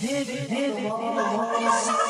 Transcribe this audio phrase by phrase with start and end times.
[0.00, 2.09] Give it, give it, give it.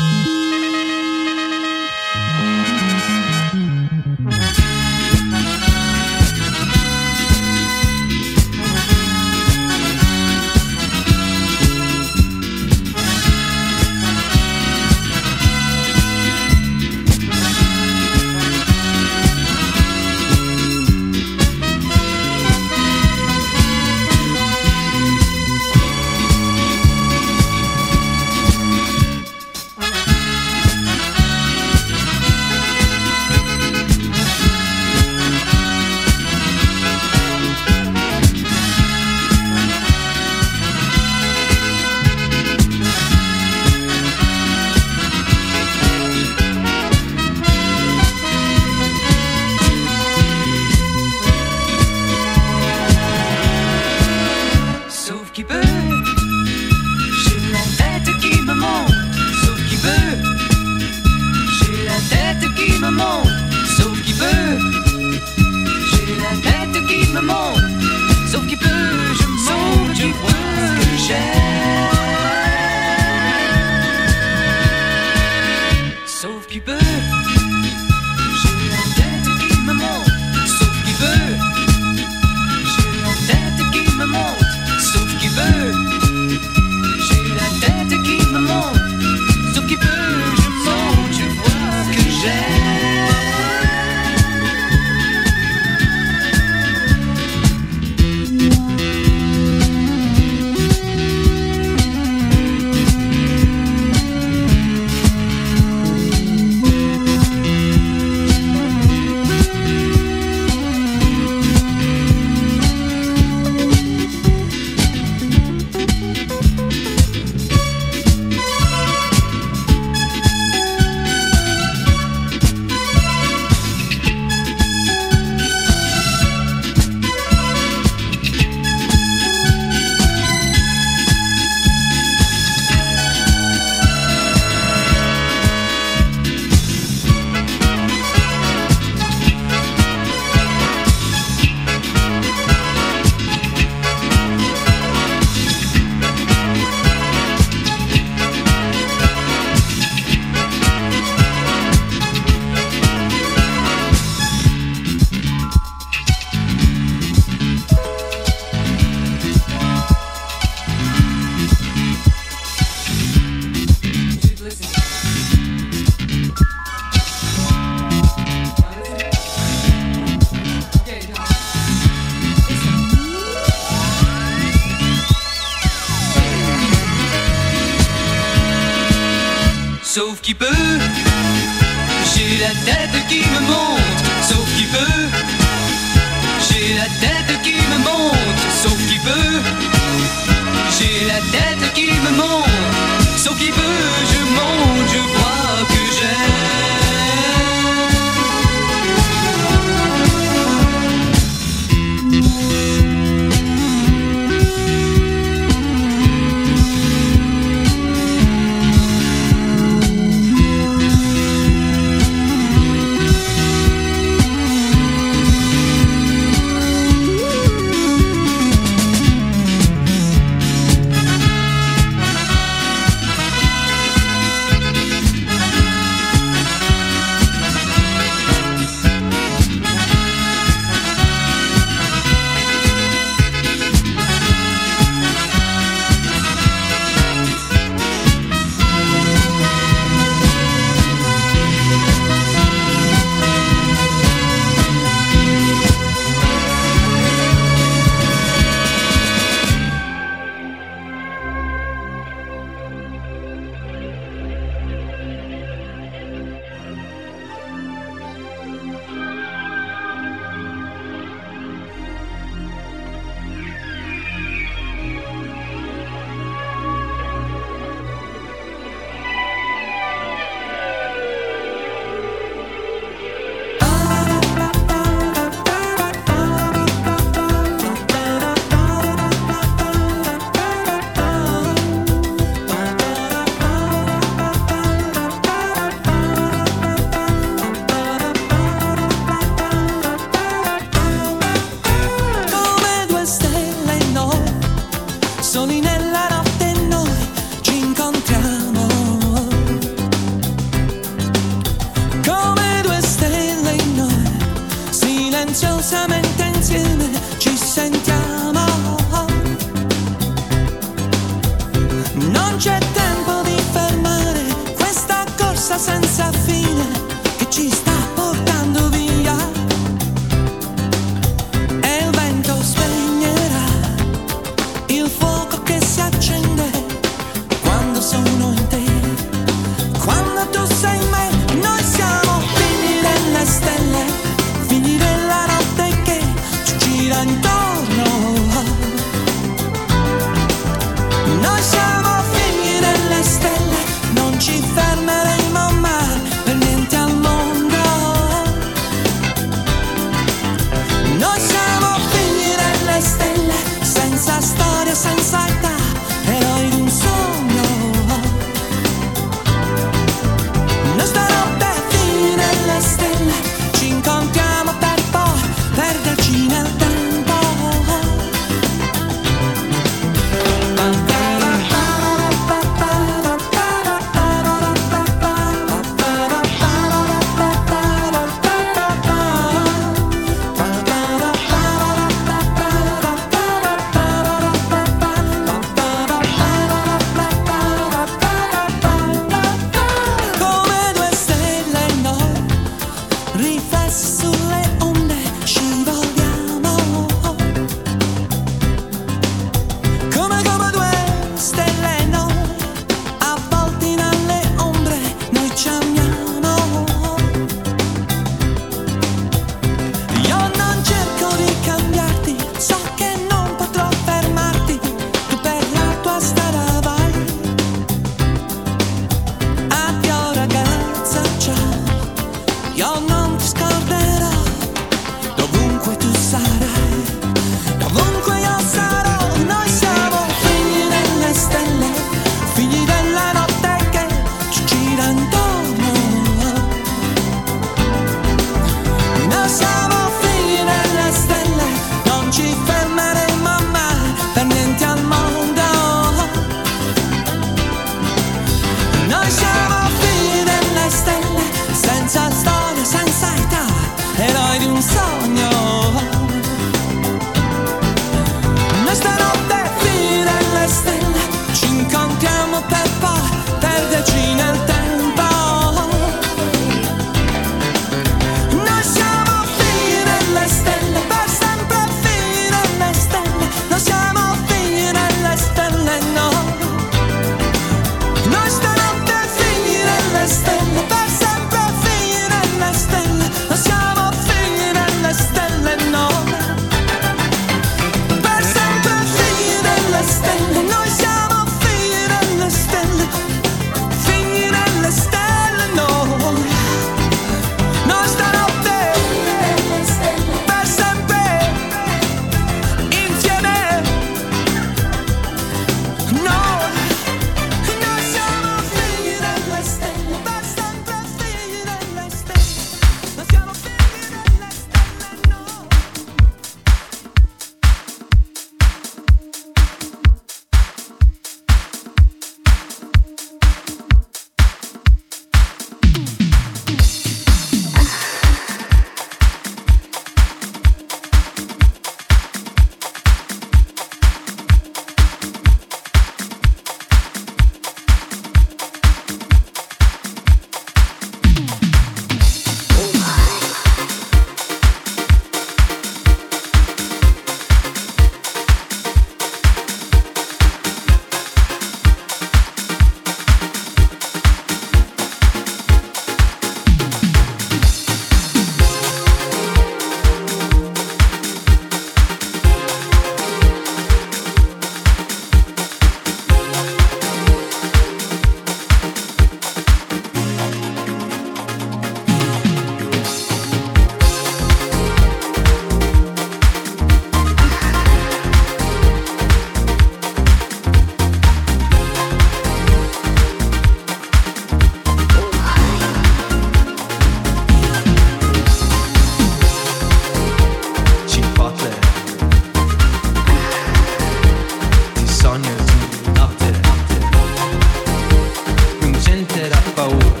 [599.61, 600.00] paura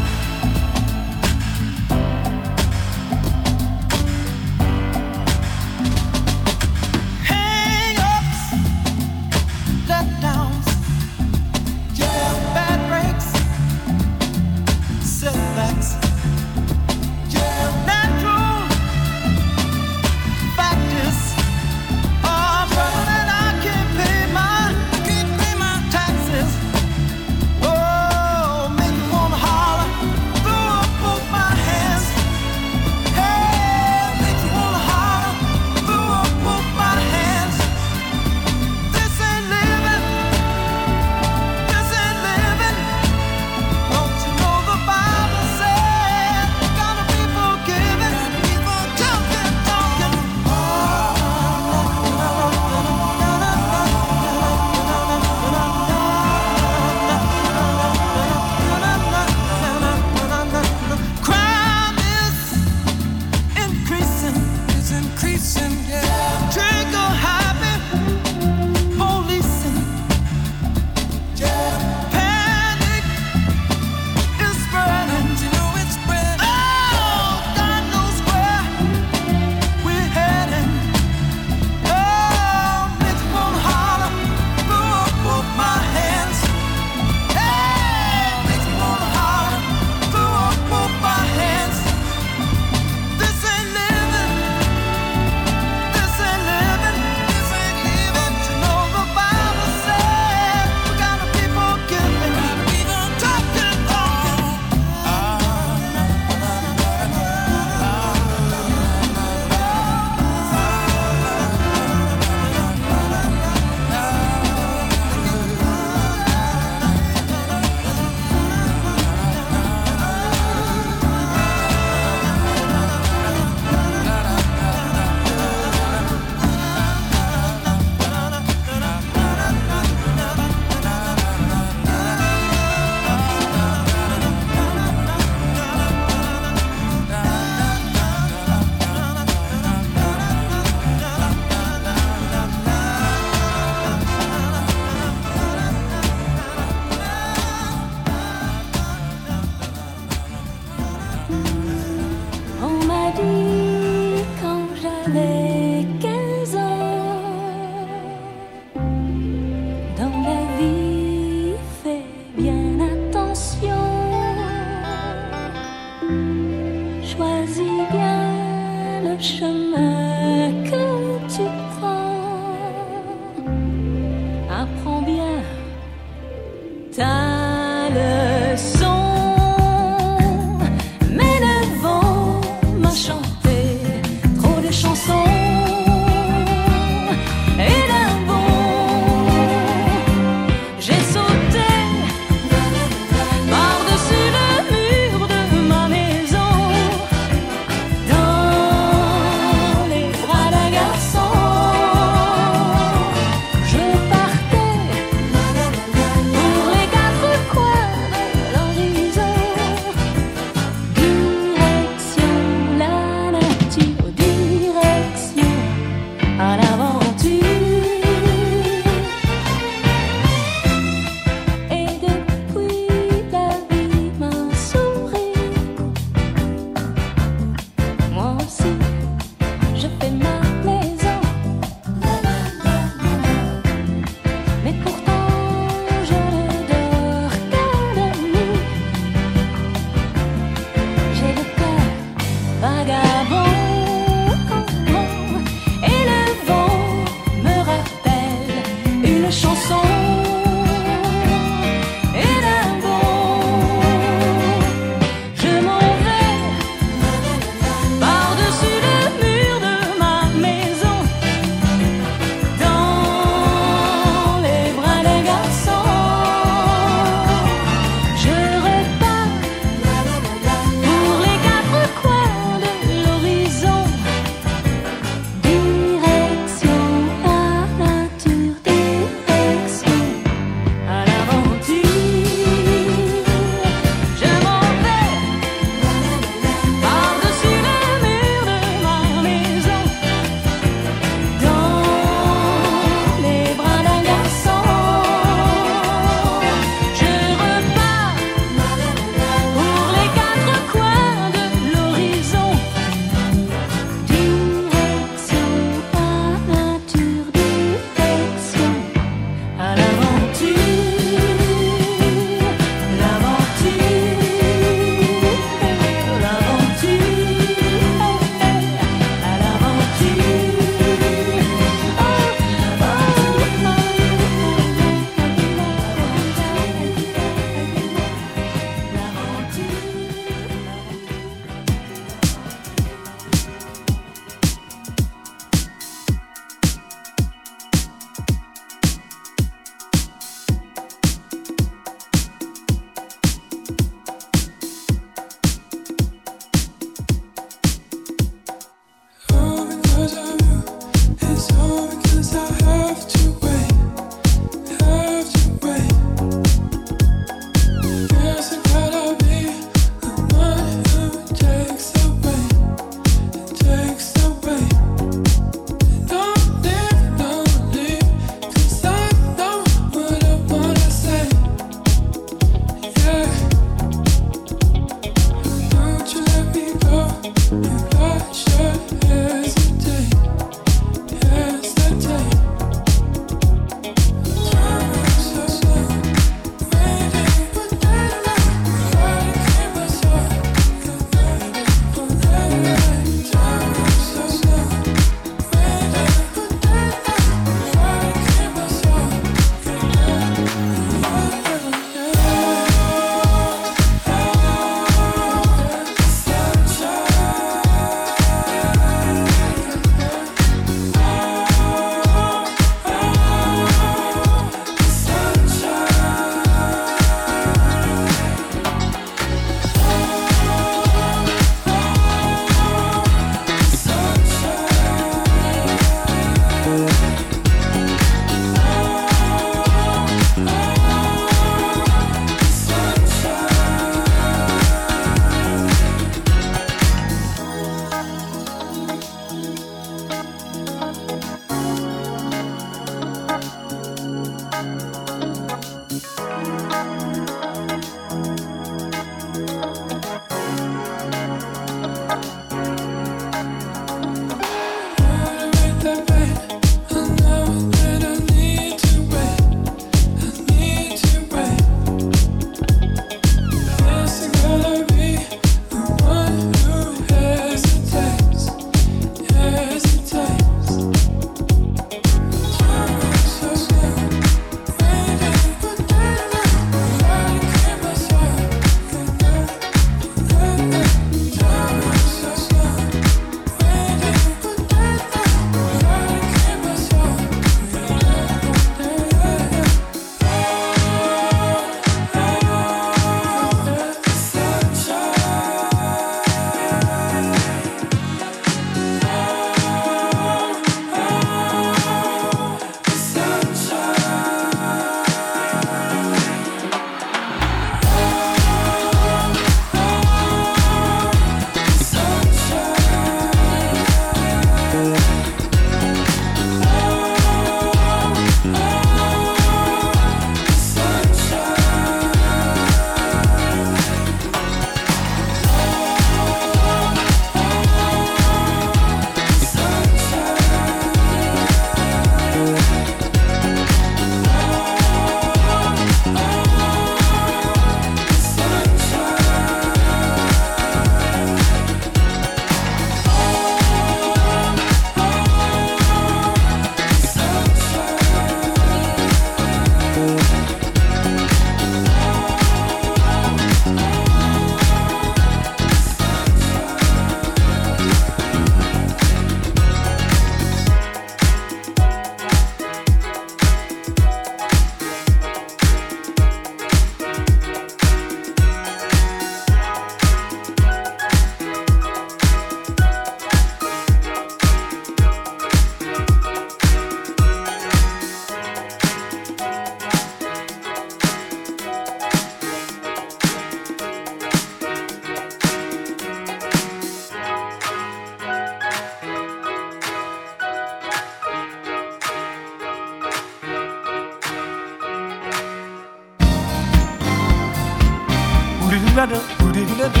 [599.00, 600.00] da da, do do da do,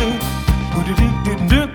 [0.74, 0.94] do do
[1.24, 1.69] do do do.